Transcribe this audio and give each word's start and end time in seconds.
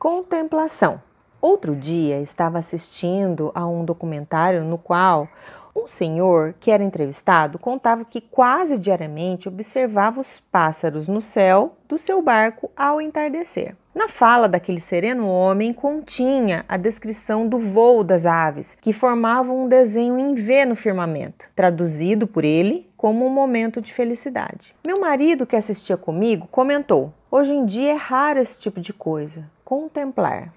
Contemplação. 0.00 1.02
Outro 1.42 1.76
dia 1.76 2.22
estava 2.22 2.56
assistindo 2.56 3.52
a 3.54 3.66
um 3.66 3.84
documentário 3.84 4.64
no 4.64 4.78
qual 4.78 5.28
um 5.76 5.86
senhor 5.86 6.54
que 6.58 6.70
era 6.70 6.82
entrevistado 6.82 7.58
contava 7.58 8.02
que 8.02 8.18
quase 8.18 8.78
diariamente 8.78 9.46
observava 9.46 10.18
os 10.18 10.40
pássaros 10.40 11.06
no 11.06 11.20
céu 11.20 11.76
do 11.86 11.98
seu 11.98 12.22
barco 12.22 12.70
ao 12.74 12.98
entardecer. 12.98 13.76
Na 13.94 14.08
fala 14.08 14.48
daquele 14.48 14.80
sereno 14.80 15.28
homem 15.28 15.70
continha 15.70 16.64
a 16.66 16.78
descrição 16.78 17.46
do 17.46 17.58
voo 17.58 18.02
das 18.02 18.24
aves, 18.24 18.78
que 18.80 18.94
formavam 18.94 19.64
um 19.64 19.68
desenho 19.68 20.18
em 20.18 20.34
V 20.34 20.64
no 20.64 20.76
firmamento, 20.76 21.50
traduzido 21.54 22.26
por 22.26 22.42
ele 22.42 22.88
como 22.96 23.26
um 23.26 23.30
momento 23.30 23.82
de 23.82 23.92
felicidade. 23.92 24.74
Meu 24.82 24.98
marido, 24.98 25.44
que 25.44 25.56
assistia 25.56 25.98
comigo, 25.98 26.48
comentou: 26.50 27.12
Hoje 27.30 27.52
em 27.52 27.66
dia 27.66 27.92
é 27.92 27.96
raro 27.96 28.40
esse 28.40 28.58
tipo 28.58 28.80
de 28.80 28.92
coisa, 28.92 29.44
contemplar. 29.70 30.52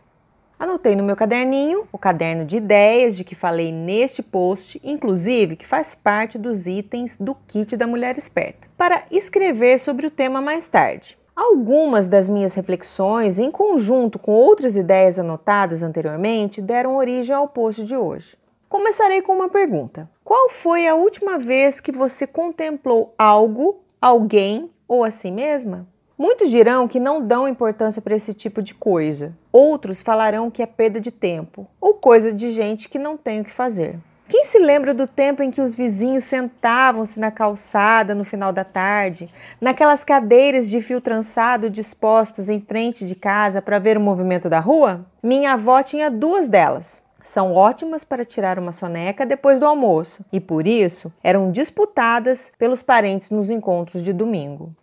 Anotei 0.57 0.95
no 0.95 1.03
meu 1.03 1.15
caderninho, 1.15 1.87
o 1.91 1.99
caderno 1.99 2.43
de 2.45 2.57
ideias 2.57 3.15
de 3.15 3.23
que 3.23 3.35
falei 3.35 3.71
neste 3.71 4.23
post, 4.23 4.81
inclusive 4.83 5.55
que 5.55 5.67
faz 5.67 5.93
parte 5.93 6.35
dos 6.35 6.65
itens 6.65 7.15
do 7.15 7.35
kit 7.35 7.77
da 7.77 7.85
mulher 7.85 8.17
esperta, 8.17 8.67
para 8.75 9.03
escrever 9.11 9.79
sobre 9.79 10.07
o 10.07 10.09
tema 10.09 10.41
mais 10.41 10.67
tarde. 10.67 11.15
Algumas 11.35 12.07
das 12.07 12.27
minhas 12.27 12.55
reflexões, 12.55 13.37
em 13.37 13.51
conjunto 13.51 14.17
com 14.17 14.31
outras 14.31 14.75
ideias 14.75 15.19
anotadas 15.19 15.83
anteriormente, 15.83 16.59
deram 16.59 16.95
origem 16.95 17.35
ao 17.35 17.47
post 17.47 17.83
de 17.83 17.95
hoje. 17.95 18.35
Começarei 18.67 19.21
com 19.21 19.33
uma 19.33 19.49
pergunta: 19.49 20.09
Qual 20.23 20.49
foi 20.49 20.87
a 20.87 20.95
última 20.95 21.37
vez 21.37 21.79
que 21.79 21.91
você 21.91 22.25
contemplou 22.25 23.13
algo, 23.15 23.83
alguém 24.01 24.71
ou 24.87 25.03
a 25.03 25.11
si 25.11 25.29
mesma? 25.29 25.87
Muitos 26.23 26.49
dirão 26.49 26.87
que 26.87 27.01
não 27.01 27.21
dão 27.21 27.49
importância 27.49 28.01
para 28.01 28.15
esse 28.15 28.33
tipo 28.33 28.61
de 28.61 28.73
coisa. 28.73 29.37
Outros 29.51 30.01
falarão 30.01 30.49
que 30.49 30.63
é 30.63 30.65
perda 30.65 30.97
de 30.97 31.11
tempo 31.11 31.67
ou 31.81 31.95
coisa 31.95 32.31
de 32.31 32.49
gente 32.53 32.87
que 32.87 32.97
não 32.97 33.17
tem 33.17 33.41
o 33.41 33.43
que 33.43 33.51
fazer. 33.51 33.99
Quem 34.29 34.45
se 34.45 34.57
lembra 34.57 34.93
do 34.93 35.05
tempo 35.05 35.43
em 35.43 35.51
que 35.51 35.59
os 35.59 35.75
vizinhos 35.75 36.23
sentavam-se 36.23 37.19
na 37.19 37.29
calçada 37.29 38.15
no 38.15 38.23
final 38.23 38.53
da 38.53 38.63
tarde, 38.63 39.29
naquelas 39.59 40.05
cadeiras 40.05 40.69
de 40.69 40.79
fio 40.79 41.01
trançado 41.01 41.69
dispostas 41.69 42.47
em 42.47 42.61
frente 42.61 43.05
de 43.05 43.15
casa 43.15 43.61
para 43.61 43.77
ver 43.77 43.97
o 43.97 44.01
movimento 44.01 44.47
da 44.47 44.61
rua? 44.61 45.05
Minha 45.21 45.51
avó 45.51 45.83
tinha 45.83 46.09
duas 46.09 46.47
delas. 46.47 47.03
São 47.21 47.53
ótimas 47.53 48.05
para 48.05 48.23
tirar 48.23 48.57
uma 48.57 48.71
soneca 48.71 49.25
depois 49.25 49.59
do 49.59 49.65
almoço 49.65 50.23
e, 50.31 50.39
por 50.39 50.65
isso, 50.67 51.11
eram 51.21 51.51
disputadas 51.51 52.49
pelos 52.57 52.81
parentes 52.81 53.29
nos 53.29 53.49
encontros 53.49 54.01
de 54.01 54.13
domingo. 54.13 54.73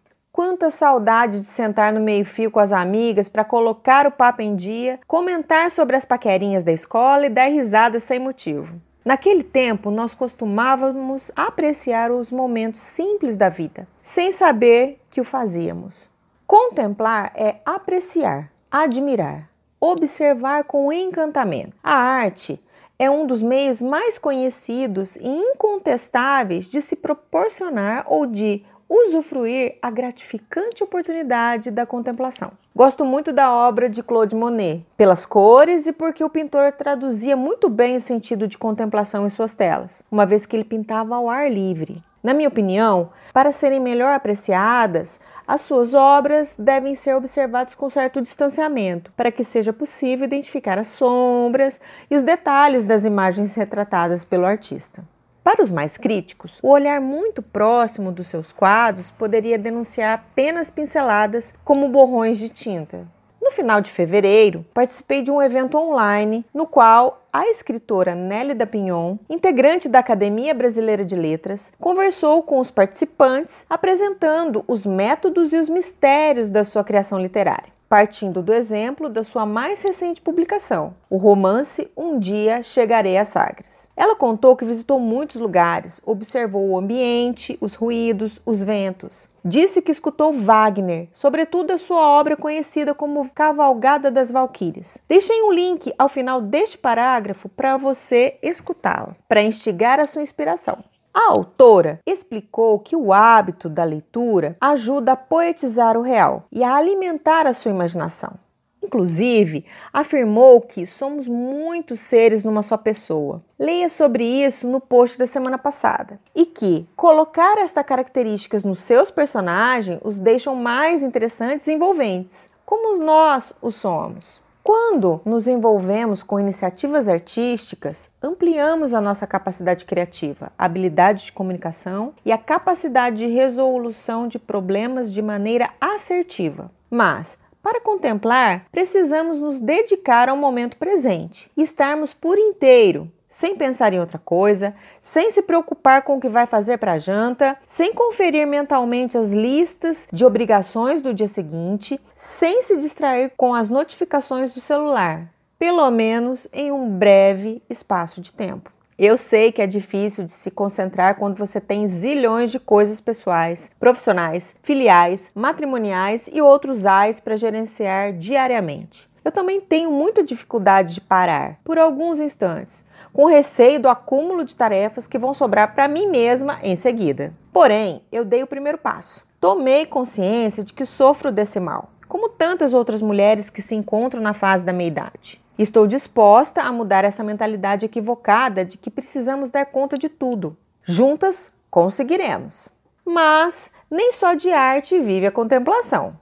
Quanta 0.42 0.70
saudade 0.70 1.40
de 1.40 1.44
sentar 1.44 1.92
no 1.92 2.00
meio-fio 2.00 2.50
com 2.50 2.58
as 2.58 2.72
amigas 2.72 3.28
para 3.28 3.44
colocar 3.44 4.06
o 4.06 4.10
papo 4.10 4.40
em 4.40 4.56
dia, 4.56 4.98
comentar 5.06 5.70
sobre 5.70 5.94
as 5.96 6.06
paquerinhas 6.06 6.64
da 6.64 6.72
escola 6.72 7.26
e 7.26 7.28
dar 7.28 7.50
risadas 7.50 8.04
sem 8.04 8.18
motivo. 8.18 8.80
Naquele 9.04 9.44
tempo, 9.44 9.90
nós 9.90 10.14
costumávamos 10.14 11.30
apreciar 11.36 12.10
os 12.10 12.32
momentos 12.32 12.80
simples 12.80 13.36
da 13.36 13.50
vida, 13.50 13.86
sem 14.00 14.32
saber 14.32 14.98
que 15.10 15.20
o 15.20 15.24
fazíamos. 15.24 16.08
Contemplar 16.46 17.32
é 17.34 17.56
apreciar, 17.62 18.50
admirar, 18.70 19.50
observar 19.78 20.64
com 20.64 20.90
encantamento. 20.90 21.76
A 21.84 21.92
arte 21.92 22.58
é 22.98 23.10
um 23.10 23.26
dos 23.26 23.42
meios 23.42 23.82
mais 23.82 24.16
conhecidos 24.16 25.16
e 25.16 25.28
incontestáveis 25.28 26.64
de 26.64 26.80
se 26.80 26.96
proporcionar 26.96 28.04
ou 28.06 28.24
de 28.24 28.64
usufruir 28.90 29.76
a 29.80 29.88
gratificante 29.88 30.82
oportunidade 30.82 31.70
da 31.70 31.86
contemplação. 31.86 32.50
Gosto 32.74 33.04
muito 33.04 33.32
da 33.32 33.52
obra 33.52 33.88
de 33.88 34.02
Claude 34.02 34.34
Monet, 34.34 34.84
pelas 34.96 35.24
cores 35.24 35.86
e 35.86 35.92
porque 35.92 36.24
o 36.24 36.28
pintor 36.28 36.72
traduzia 36.72 37.36
muito 37.36 37.68
bem 37.68 37.96
o 37.96 38.00
sentido 38.00 38.48
de 38.48 38.58
contemplação 38.58 39.24
em 39.24 39.30
suas 39.30 39.52
telas, 39.52 40.02
uma 40.10 40.26
vez 40.26 40.44
que 40.44 40.56
ele 40.56 40.64
pintava 40.64 41.14
ao 41.14 41.30
ar 41.30 41.50
livre. 41.50 42.02
Na 42.22 42.34
minha 42.34 42.48
opinião, 42.48 43.10
para 43.32 43.52
serem 43.52 43.80
melhor 43.80 44.14
apreciadas, 44.14 45.20
as 45.46 45.62
suas 45.62 45.94
obras 45.94 46.54
devem 46.58 46.94
ser 46.94 47.14
observadas 47.14 47.74
com 47.74 47.88
certo 47.88 48.20
distanciamento, 48.20 49.12
para 49.16 49.32
que 49.32 49.42
seja 49.42 49.72
possível 49.72 50.24
identificar 50.24 50.78
as 50.78 50.88
sombras 50.88 51.80
e 52.10 52.16
os 52.16 52.22
detalhes 52.22 52.84
das 52.84 53.04
imagens 53.04 53.54
retratadas 53.54 54.24
pelo 54.24 54.44
artista. 54.46 55.02
Para 55.50 55.64
os 55.64 55.72
mais 55.72 55.96
críticos, 55.96 56.60
o 56.62 56.68
olhar 56.68 57.00
muito 57.00 57.42
próximo 57.42 58.12
dos 58.12 58.28
seus 58.28 58.52
quadros 58.52 59.10
poderia 59.10 59.58
denunciar 59.58 60.14
apenas 60.14 60.70
pinceladas 60.70 61.52
como 61.64 61.88
borrões 61.88 62.38
de 62.38 62.48
tinta. 62.48 63.04
No 63.42 63.50
final 63.50 63.80
de 63.80 63.90
fevereiro, 63.90 64.64
participei 64.72 65.22
de 65.22 65.30
um 65.32 65.42
evento 65.42 65.76
online 65.76 66.46
no 66.54 66.68
qual 66.68 67.26
a 67.32 67.48
escritora 67.48 68.14
Nélida 68.14 68.64
Pinhon, 68.64 69.16
integrante 69.28 69.88
da 69.88 69.98
Academia 69.98 70.54
Brasileira 70.54 71.04
de 71.04 71.16
Letras, 71.16 71.72
conversou 71.80 72.44
com 72.44 72.60
os 72.60 72.70
participantes 72.70 73.66
apresentando 73.68 74.64
os 74.68 74.86
métodos 74.86 75.52
e 75.52 75.56
os 75.56 75.68
mistérios 75.68 76.48
da 76.48 76.62
sua 76.62 76.84
criação 76.84 77.18
literária 77.18 77.79
partindo 77.90 78.40
do 78.40 78.54
exemplo 78.54 79.08
da 79.08 79.24
sua 79.24 79.44
mais 79.44 79.82
recente 79.82 80.20
publicação, 80.20 80.94
o 81.10 81.16
romance 81.16 81.90
Um 81.96 82.20
Dia 82.20 82.62
Chegarei 82.62 83.18
a 83.18 83.24
Sagres. 83.24 83.88
Ela 83.96 84.14
contou 84.14 84.54
que 84.54 84.64
visitou 84.64 85.00
muitos 85.00 85.40
lugares, 85.40 86.00
observou 86.06 86.68
o 86.68 86.78
ambiente, 86.78 87.58
os 87.60 87.74
ruídos, 87.74 88.40
os 88.46 88.62
ventos. 88.62 89.28
Disse 89.44 89.82
que 89.82 89.90
escutou 89.90 90.32
Wagner, 90.32 91.08
sobretudo 91.12 91.72
a 91.72 91.78
sua 91.78 92.00
obra 92.00 92.36
conhecida 92.36 92.94
como 92.94 93.28
Cavalgada 93.30 94.08
das 94.08 94.30
Valquírias. 94.30 94.96
Deixei 95.08 95.42
um 95.42 95.52
link 95.52 95.92
ao 95.98 96.08
final 96.08 96.40
deste 96.40 96.78
parágrafo 96.78 97.48
para 97.48 97.76
você 97.76 98.38
escutá-la, 98.40 99.16
para 99.28 99.42
instigar 99.42 99.98
a 99.98 100.06
sua 100.06 100.22
inspiração. 100.22 100.78
A 101.12 101.30
autora 101.30 101.98
explicou 102.06 102.78
que 102.78 102.94
o 102.94 103.12
hábito 103.12 103.68
da 103.68 103.82
leitura 103.82 104.56
ajuda 104.60 105.12
a 105.12 105.16
poetizar 105.16 105.96
o 105.96 106.02
real 106.02 106.44
e 106.52 106.62
a 106.62 106.76
alimentar 106.76 107.48
a 107.48 107.52
sua 107.52 107.72
imaginação. 107.72 108.34
Inclusive, 108.80 109.66
afirmou 109.92 110.60
que 110.60 110.86
somos 110.86 111.26
muitos 111.26 112.00
seres 112.00 112.44
numa 112.44 112.62
só 112.62 112.76
pessoa. 112.76 113.42
Leia 113.58 113.88
sobre 113.88 114.24
isso 114.24 114.68
no 114.68 114.80
post 114.80 115.18
da 115.18 115.26
semana 115.26 115.58
passada. 115.58 116.18
E 116.34 116.46
que 116.46 116.88
colocar 116.96 117.58
estas 117.58 117.84
características 117.84 118.62
nos 118.62 118.78
seus 118.78 119.10
personagens 119.10 120.00
os 120.02 120.20
deixam 120.20 120.54
mais 120.54 121.02
interessantes 121.02 121.66
e 121.66 121.72
envolventes, 121.72 122.48
como 122.64 122.98
nós 122.98 123.52
o 123.60 123.70
somos. 123.70 124.40
Quando 124.72 125.20
nos 125.24 125.48
envolvemos 125.48 126.22
com 126.22 126.38
iniciativas 126.38 127.08
artísticas, 127.08 128.08
ampliamos 128.22 128.94
a 128.94 129.00
nossa 129.00 129.26
capacidade 129.26 129.84
criativa, 129.84 130.52
habilidade 130.56 131.24
de 131.24 131.32
comunicação 131.32 132.14
e 132.24 132.30
a 132.30 132.38
capacidade 132.38 133.16
de 133.16 133.26
resolução 133.26 134.28
de 134.28 134.38
problemas 134.38 135.12
de 135.12 135.20
maneira 135.20 135.70
assertiva. 135.80 136.70
Mas, 136.88 137.36
para 137.60 137.80
contemplar, 137.80 138.66
precisamos 138.70 139.40
nos 139.40 139.60
dedicar 139.60 140.28
ao 140.28 140.36
momento 140.36 140.76
presente 140.76 141.50
estarmos 141.56 142.14
por 142.14 142.38
inteiro 142.38 143.10
sem 143.30 143.54
pensar 143.54 143.94
em 143.94 144.00
outra 144.00 144.18
coisa, 144.18 144.74
sem 145.00 145.30
se 145.30 145.40
preocupar 145.40 146.02
com 146.02 146.16
o 146.16 146.20
que 146.20 146.28
vai 146.28 146.46
fazer 146.46 146.78
para 146.78 146.98
janta, 146.98 147.56
sem 147.64 147.94
conferir 147.94 148.44
mentalmente 148.46 149.16
as 149.16 149.30
listas 149.30 150.08
de 150.12 150.24
obrigações 150.24 151.00
do 151.00 151.14
dia 151.14 151.28
seguinte, 151.28 151.98
sem 152.16 152.60
se 152.62 152.76
distrair 152.76 153.32
com 153.36 153.54
as 153.54 153.68
notificações 153.68 154.52
do 154.52 154.60
celular, 154.60 155.32
pelo 155.56 155.88
menos 155.92 156.48
em 156.52 156.72
um 156.72 156.90
breve 156.90 157.62
espaço 157.70 158.20
de 158.20 158.32
tempo. 158.32 158.72
Eu 159.02 159.16
sei 159.16 159.50
que 159.50 159.62
é 159.62 159.66
difícil 159.66 160.24
de 160.24 160.32
se 160.32 160.50
concentrar 160.50 161.14
quando 161.14 161.38
você 161.38 161.58
tem 161.58 161.88
zilhões 161.88 162.50
de 162.50 162.60
coisas 162.60 163.00
pessoais, 163.00 163.70
profissionais, 163.80 164.54
filiais, 164.62 165.32
matrimoniais 165.34 166.28
e 166.30 166.42
outros 166.42 166.84
ais 166.84 167.18
para 167.18 167.34
gerenciar 167.34 168.12
diariamente. 168.12 169.09
Eu 169.24 169.30
também 169.30 169.60
tenho 169.60 169.90
muita 169.90 170.22
dificuldade 170.22 170.94
de 170.94 171.00
parar 171.00 171.58
por 171.64 171.78
alguns 171.78 172.20
instantes, 172.20 172.84
com 173.12 173.26
receio 173.26 173.80
do 173.80 173.88
acúmulo 173.88 174.44
de 174.44 174.56
tarefas 174.56 175.06
que 175.06 175.18
vão 175.18 175.34
sobrar 175.34 175.74
para 175.74 175.88
mim 175.88 176.06
mesma 176.06 176.58
em 176.62 176.74
seguida. 176.74 177.32
Porém, 177.52 178.02
eu 178.10 178.24
dei 178.24 178.42
o 178.42 178.46
primeiro 178.46 178.78
passo. 178.78 179.22
Tomei 179.40 179.86
consciência 179.86 180.64
de 180.64 180.72
que 180.72 180.86
sofro 180.86 181.32
desse 181.32 181.58
mal, 181.58 181.90
como 182.08 182.28
tantas 182.28 182.74
outras 182.74 183.02
mulheres 183.02 183.50
que 183.50 183.62
se 183.62 183.74
encontram 183.74 184.22
na 184.22 184.34
fase 184.34 184.64
da 184.64 184.72
meia-idade. 184.72 185.42
Estou 185.58 185.86
disposta 185.86 186.62
a 186.62 186.72
mudar 186.72 187.04
essa 187.04 187.22
mentalidade 187.22 187.84
equivocada 187.84 188.64
de 188.64 188.78
que 188.78 188.90
precisamos 188.90 189.50
dar 189.50 189.66
conta 189.66 189.98
de 189.98 190.08
tudo. 190.08 190.56
Juntas 190.82 191.52
conseguiremos. 191.70 192.70
Mas 193.04 193.70
nem 193.90 194.12
só 194.12 194.34
de 194.34 194.50
arte 194.50 194.98
vive 194.98 195.26
a 195.26 195.30
contemplação. 195.30 196.16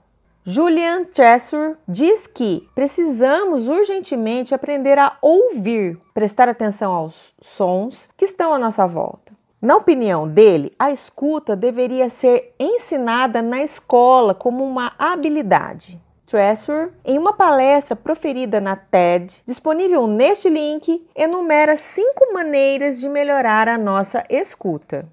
Julian 0.45 1.03
Tressor 1.03 1.75
diz 1.85 2.25
que 2.25 2.67
precisamos 2.73 3.67
urgentemente 3.67 4.55
aprender 4.55 4.97
a 4.97 5.17
ouvir, 5.21 5.99
prestar 6.13 6.47
atenção 6.47 6.93
aos 6.93 7.33
sons 7.41 8.09
que 8.17 8.23
estão 8.23 8.53
à 8.53 8.57
nossa 8.57 8.87
volta. 8.87 9.33
Na 9.61 9.75
opinião 9.75 10.25
dele, 10.25 10.71
a 10.79 10.91
escuta 10.91 11.57
deveria 11.57 12.09
ser 12.09 12.55
ensinada 12.57 13.41
na 13.41 13.61
escola 13.61 14.33
como 14.33 14.63
uma 14.63 14.93
habilidade. 14.97 15.99
Tressor, 16.25 16.91
em 17.03 17.17
uma 17.17 17.33
palestra 17.33 17.93
proferida 17.93 18.61
na 18.61 18.77
TED, 18.77 19.43
disponível 19.45 20.07
neste 20.07 20.47
link, 20.47 21.05
enumera 21.13 21.75
cinco 21.75 22.31
maneiras 22.31 22.99
de 22.99 23.09
melhorar 23.09 23.67
a 23.67 23.77
nossa 23.77 24.23
escuta. 24.29 25.05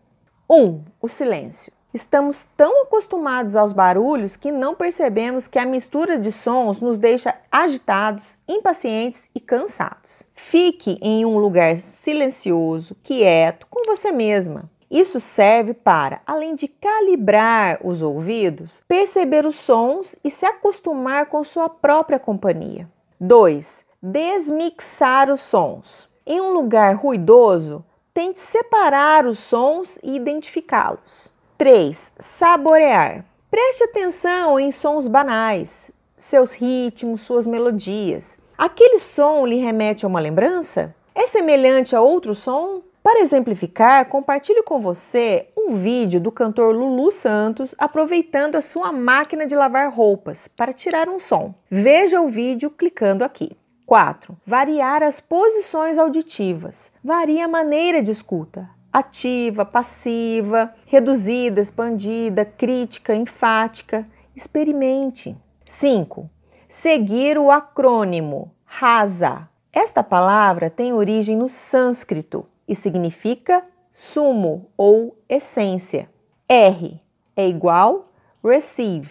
1. 0.48 0.62
Um, 0.62 0.84
o 1.00 1.08
silêncio. 1.08 1.72
Estamos 1.96 2.46
tão 2.58 2.82
acostumados 2.82 3.56
aos 3.56 3.72
barulhos 3.72 4.36
que 4.36 4.52
não 4.52 4.74
percebemos 4.74 5.48
que 5.48 5.58
a 5.58 5.64
mistura 5.64 6.18
de 6.18 6.30
sons 6.30 6.78
nos 6.78 6.98
deixa 6.98 7.34
agitados, 7.50 8.36
impacientes 8.46 9.26
e 9.34 9.40
cansados. 9.40 10.22
Fique 10.34 10.98
em 11.00 11.24
um 11.24 11.38
lugar 11.38 11.74
silencioso, 11.78 12.94
quieto, 13.02 13.66
com 13.70 13.86
você 13.86 14.12
mesma. 14.12 14.70
Isso 14.90 15.18
serve 15.18 15.72
para, 15.72 16.20
além 16.26 16.54
de 16.54 16.68
calibrar 16.68 17.78
os 17.82 18.02
ouvidos, 18.02 18.82
perceber 18.86 19.46
os 19.46 19.56
sons 19.56 20.14
e 20.22 20.30
se 20.30 20.44
acostumar 20.44 21.24
com 21.30 21.42
sua 21.44 21.70
própria 21.70 22.18
companhia. 22.18 22.86
2. 23.18 23.86
Desmixar 24.02 25.30
os 25.30 25.40
sons. 25.40 26.10
Em 26.26 26.42
um 26.42 26.52
lugar 26.52 26.94
ruidoso, 26.94 27.82
tente 28.12 28.38
separar 28.38 29.24
os 29.24 29.38
sons 29.38 29.98
e 30.02 30.14
identificá-los. 30.14 31.34
3. 31.58 32.12
Saborear. 32.18 33.24
Preste 33.50 33.84
atenção 33.84 34.60
em 34.60 34.70
sons 34.70 35.08
banais, 35.08 35.90
seus 36.18 36.52
ritmos, 36.52 37.22
suas 37.22 37.46
melodias. 37.46 38.36
Aquele 38.58 38.98
som 38.98 39.46
lhe 39.46 39.56
remete 39.56 40.04
a 40.04 40.08
uma 40.08 40.20
lembrança? 40.20 40.94
É 41.14 41.26
semelhante 41.26 41.96
a 41.96 42.00
outro 42.02 42.34
som? 42.34 42.82
Para 43.02 43.20
exemplificar, 43.20 44.06
compartilho 44.06 44.62
com 44.64 44.78
você 44.80 45.48
um 45.56 45.76
vídeo 45.76 46.20
do 46.20 46.30
cantor 46.30 46.74
Lulu 46.74 47.10
Santos 47.10 47.74
aproveitando 47.78 48.56
a 48.56 48.62
sua 48.62 48.92
máquina 48.92 49.46
de 49.46 49.56
lavar 49.56 49.90
roupas 49.90 50.48
para 50.48 50.74
tirar 50.74 51.08
um 51.08 51.18
som. 51.18 51.54
Veja 51.70 52.20
o 52.20 52.28
vídeo 52.28 52.68
clicando 52.68 53.24
aqui. 53.24 53.56
4. 53.86 54.36
Variar 54.44 55.02
as 55.02 55.20
posições 55.20 55.96
auditivas. 55.96 56.90
Varia 57.02 57.46
a 57.46 57.48
maneira 57.48 58.02
de 58.02 58.10
escuta. 58.10 58.75
Ativa, 58.96 59.62
passiva, 59.66 60.72
reduzida, 60.86 61.60
expandida, 61.60 62.46
crítica, 62.46 63.14
enfática. 63.14 64.08
Experimente. 64.34 65.36
5. 65.66 66.30
Seguir 66.66 67.36
o 67.36 67.50
acrônimo 67.50 68.54
RASA. 68.64 69.50
Esta 69.70 70.02
palavra 70.02 70.70
tem 70.70 70.94
origem 70.94 71.36
no 71.36 71.46
sânscrito 71.46 72.46
e 72.66 72.74
significa 72.74 73.62
sumo 73.92 74.70
ou 74.78 75.22
essência. 75.28 76.08
R 76.48 76.98
é 77.36 77.46
igual 77.46 78.10
receive, 78.42 79.10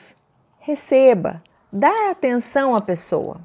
receba, 0.58 1.44
dar 1.72 2.10
atenção 2.10 2.76
à 2.76 2.82
pessoa. 2.82 3.40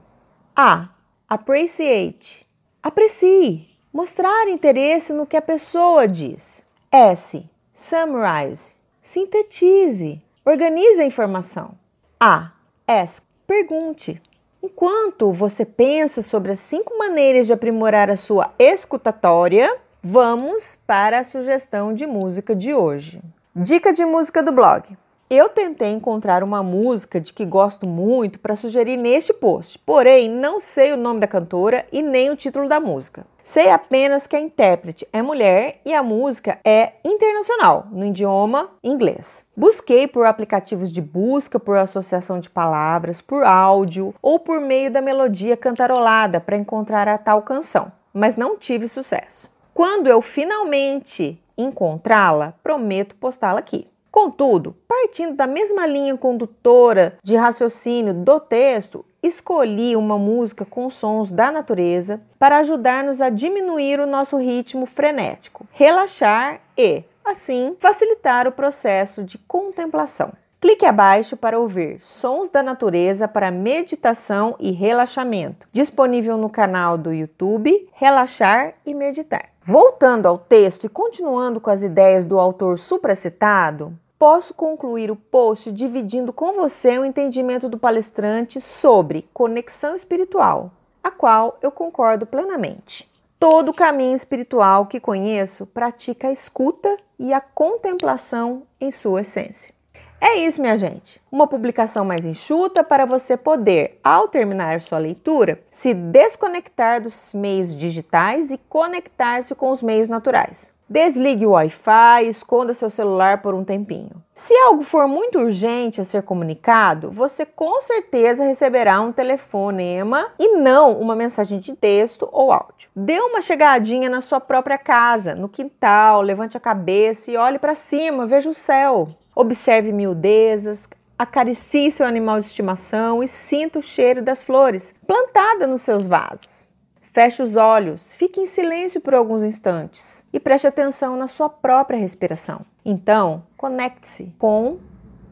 A, 0.57 0.89
appreciate, 1.29 2.47
aprecie, 2.83 3.70
mostrar 3.93 4.49
interesse 4.49 5.13
no 5.13 5.27
que 5.27 5.37
a 5.37 5.43
pessoa 5.43 6.07
diz. 6.07 6.65
S, 6.91 7.49
summarize, 7.73 8.75
sintetize, 9.03 10.23
organize 10.45 11.01
a 11.01 11.05
informação. 11.05 11.73
A, 12.19 12.53
ask, 12.87 13.25
pergunte. 13.47 14.21
Enquanto 14.63 15.33
você 15.33 15.65
pensa 15.65 16.21
sobre 16.23 16.53
as 16.53 16.59
cinco 16.59 16.99
maneiras 16.99 17.47
de 17.47 17.53
aprimorar 17.53 18.11
a 18.11 18.17
sua 18.17 18.53
escutatória, 18.59 19.81
Vamos 20.03 20.79
para 20.87 21.19
a 21.19 21.25
sugestão 21.25 21.93
de 21.93 22.07
música 22.07 22.57
de 22.57 22.73
hoje. 22.73 23.21
Dica 23.55 23.93
de 23.93 24.03
música 24.07 24.43
do 24.43 24.51
blog. 24.51 24.97
Eu 25.33 25.49
tentei 25.49 25.93
encontrar 25.93 26.43
uma 26.43 26.61
música 26.61 27.21
de 27.21 27.33
que 27.33 27.45
gosto 27.45 27.87
muito 27.87 28.41
para 28.41 28.57
sugerir 28.57 28.97
neste 28.97 29.33
post, 29.33 29.79
porém 29.79 30.29
não 30.29 30.59
sei 30.59 30.93
o 30.93 30.97
nome 30.97 31.21
da 31.21 31.29
cantora 31.29 31.87
e 31.93 32.03
nem 32.03 32.31
o 32.31 32.37
título 32.37 32.69
da 32.69 32.81
música. 32.81 33.25
Sei 33.41 33.71
apenas 33.71 34.27
que 34.27 34.35
a 34.35 34.41
intérprete 34.41 35.07
é 35.13 35.23
mulher 35.23 35.81
e 35.85 35.95
a 35.95 36.03
música 36.03 36.59
é 36.65 36.95
internacional, 37.05 37.87
no 37.93 38.05
idioma 38.05 38.73
inglês. 38.83 39.45
Busquei 39.57 40.09
por 40.09 40.27
aplicativos 40.27 40.91
de 40.91 41.01
busca, 41.01 41.61
por 41.61 41.77
associação 41.77 42.41
de 42.41 42.51
palavras, 42.51 43.21
por 43.21 43.45
áudio 43.45 44.13
ou 44.21 44.41
por 44.41 44.61
meio 44.61 44.91
da 44.91 45.01
melodia 45.01 45.57
cantarolada 45.57 46.41
para 46.41 46.57
encontrar 46.57 47.07
a 47.07 47.17
tal 47.17 47.43
canção, 47.43 47.93
mas 48.13 48.35
não 48.35 48.59
tive 48.59 48.89
sucesso. 48.89 49.49
Quando 49.73 50.09
eu 50.09 50.21
finalmente 50.21 51.41
encontrá-la, 51.57 52.53
prometo 52.65 53.15
postá-la 53.15 53.61
aqui. 53.61 53.87
Contudo, 54.11 54.77
partindo 54.89 55.35
da 55.37 55.47
mesma 55.47 55.87
linha 55.87 56.17
condutora 56.17 57.17
de 57.23 57.37
raciocínio 57.37 58.13
do 58.13 58.41
texto, 58.41 59.05
escolhi 59.23 59.95
uma 59.95 60.19
música 60.19 60.65
com 60.65 60.91
sons 60.91 61.31
da 61.31 61.51
natureza 61.53 62.21
para 62.39 62.59
ajudar-nos 62.59 63.21
a 63.21 63.31
diminuir 63.31 64.01
o 64.01 64.07
nosso 64.07 64.37
ritmo 64.37 64.85
frenético, 64.85 65.67
relaxar 65.71 66.61
e, 66.77 67.05
assim, 67.25 67.77
facilitar 67.79 68.49
o 68.49 68.53
processo 68.53 69.23
de 69.23 69.39
contemplação. 69.39 70.33
Clique 70.61 70.85
abaixo 70.85 71.39
para 71.39 71.59
ouvir 71.59 71.99
Sons 72.01 72.51
da 72.51 72.63
Natureza 72.63 73.27
para 73.27 73.51
Meditação 73.51 74.57
e 74.59 74.73
Relaxamento, 74.73 75.67
disponível 75.73 76.37
no 76.37 76.51
canal 76.51 76.99
do 76.99 77.15
YouTube 77.15 77.89
Relaxar 77.95 78.75
e 78.85 78.93
Meditar. 78.93 79.49
Voltando 79.71 80.27
ao 80.27 80.37
texto 80.37 80.87
e 80.87 80.89
continuando 80.89 81.61
com 81.61 81.71
as 81.71 81.85
ideias 81.85 82.27
do 82.27 82.41
autor 82.41 82.77
supracitado, 82.77 83.97
posso 84.19 84.53
concluir 84.53 85.13
o 85.13 85.15
post 85.15 85.71
dividindo 85.71 86.33
com 86.33 86.55
você 86.55 86.99
o 86.99 87.05
entendimento 87.05 87.69
do 87.69 87.79
palestrante 87.79 88.61
sobre 88.61 89.29
conexão 89.33 89.95
espiritual, 89.95 90.73
a 91.05 91.09
qual 91.13 91.57
eu 91.63 91.71
concordo 91.71 92.27
plenamente. 92.27 93.09
Todo 93.39 93.73
caminho 93.73 94.17
espiritual 94.17 94.87
que 94.87 94.99
conheço 94.99 95.65
pratica 95.67 96.27
a 96.27 96.33
escuta 96.33 96.97
e 97.17 97.33
a 97.33 97.41
contemplação 97.41 98.65
em 98.81 98.91
sua 98.91 99.21
essência. 99.21 99.73
É 100.21 100.37
isso, 100.37 100.61
minha 100.61 100.77
gente. 100.77 101.21
Uma 101.33 101.47
publicação 101.47 102.05
mais 102.05 102.27
enxuta 102.27 102.85
para 102.85 103.07
você 103.07 103.39
poder, 103.39 103.99
ao 104.05 104.29
terminar 104.29 104.81
sua 104.81 104.99
leitura, 104.99 105.63
se 105.71 105.95
desconectar 105.95 107.01
dos 107.01 107.33
meios 107.33 107.75
digitais 107.75 108.51
e 108.51 108.59
conectar-se 108.69 109.55
com 109.55 109.71
os 109.71 109.83
meios 109.83 110.11
naturais. 110.11 110.71
Desligue 110.87 111.47
o 111.47 111.53
Wi-Fi, 111.53 112.27
esconda 112.27 112.75
seu 112.75 112.91
celular 112.91 113.41
por 113.41 113.55
um 113.55 113.65
tempinho. 113.65 114.11
Se 114.35 114.53
algo 114.55 114.83
for 114.83 115.07
muito 115.07 115.39
urgente 115.39 116.01
a 116.01 116.05
ser 116.05 116.23
comunicado, 116.23 117.13
você 117.13 117.47
com 117.47 117.81
certeza 117.81 118.45
receberá 118.45 119.01
um 119.01 119.13
telefonema 119.13 120.33
e 120.37 120.57
não 120.57 121.01
uma 121.01 121.15
mensagem 121.15 121.61
de 121.61 121.77
texto 121.77 122.29
ou 122.33 122.53
áudio. 122.53 122.91
Dê 122.95 123.21
uma 123.21 123.41
chegadinha 123.41 124.11
na 124.11 124.21
sua 124.21 124.41
própria 124.41 124.77
casa, 124.77 125.33
no 125.33 125.49
quintal, 125.49 126.23
levante 126.23 126.57
a 126.57 126.61
cabeça 126.61 127.31
e 127.31 127.37
olhe 127.37 127.61
para 127.61 127.77
cima, 127.77 128.27
veja 128.27 128.51
o 128.51 128.55
céu. 128.55 129.11
Observe 129.41 129.91
miudezas, 129.91 130.87
acaricie 131.19 131.91
seu 131.91 132.05
animal 132.05 132.39
de 132.41 132.45
estimação 132.45 133.23
e 133.23 133.27
sinta 133.27 133.79
o 133.79 133.83
cheiro 133.83 134.21
das 134.21 134.43
flores 134.43 134.93
plantada 135.07 135.67
nos 135.67 135.81
seus 135.81 136.07
vasos. 136.07 136.69
Feche 137.01 137.43
os 137.43 137.57
olhos, 137.57 138.13
fique 138.13 138.39
em 138.39 138.45
silêncio 138.45 139.01
por 139.01 139.15
alguns 139.15 139.43
instantes 139.43 140.23
e 140.31 140.39
preste 140.39 140.67
atenção 140.67 141.17
na 141.17 141.27
sua 141.27 141.49
própria 141.49 141.99
respiração. 141.99 142.67
Então, 142.85 143.43
conecte-se 143.57 144.31
com 144.39 144.79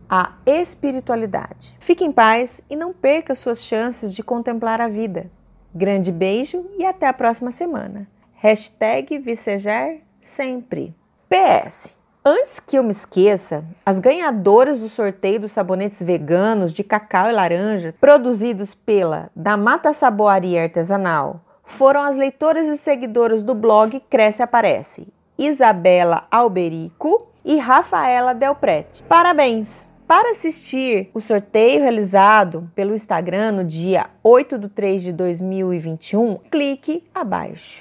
a 0.08 0.32
espiritualidade. 0.46 1.76
Fique 1.78 2.02
em 2.02 2.10
paz 2.10 2.62
e 2.70 2.76
não 2.76 2.94
perca 2.94 3.34
suas 3.34 3.62
chances 3.62 4.14
de 4.14 4.22
contemplar 4.22 4.80
a 4.80 4.88
vida. 4.88 5.30
Grande 5.74 6.10
beijo 6.10 6.64
e 6.78 6.84
até 6.86 7.06
a 7.06 7.12
próxima 7.12 7.50
semana. 7.50 8.08
Hashtag 8.32 9.18
Vicejar 9.18 9.96
sempre. 10.18 10.96
PS 11.28 11.97
Antes 12.25 12.60
que 12.60 12.76
eu 12.76 12.82
me 12.82 12.90
esqueça, 12.90 13.64
as 13.87 14.00
ganhadoras 14.00 14.78
do 14.78 14.88
sorteio 14.88 15.40
dos 15.40 15.52
sabonetes 15.52 16.02
veganos 16.02 16.72
de 16.72 16.82
cacau 16.82 17.28
e 17.28 17.32
laranja, 17.32 17.94
produzidos 18.00 18.75
pela 18.75 19.30
Da 19.34 19.56
Mata 19.56 19.92
Saboaria 19.92 20.64
Artesanal, 20.64 21.40
foram 21.62 22.02
as 22.02 22.16
leitoras 22.16 22.66
e 22.66 22.76
seguidoras 22.76 23.42
do 23.42 23.54
blog 23.54 24.00
Cresce 24.10 24.42
Aparece, 24.42 25.06
Isabela 25.38 26.26
Alberico 26.30 27.28
e 27.44 27.56
Rafaela 27.56 28.34
Delprete. 28.34 29.04
Parabéns! 29.04 29.87
Para 30.08 30.30
assistir 30.30 31.10
o 31.12 31.20
sorteio 31.20 31.82
realizado 31.82 32.70
pelo 32.75 32.94
Instagram 32.94 33.52
no 33.52 33.64
dia 33.64 34.06
8 34.22 34.58
de 34.58 34.68
3 34.70 35.02
de 35.02 35.12
2021, 35.12 36.38
clique 36.50 37.04
abaixo. 37.14 37.76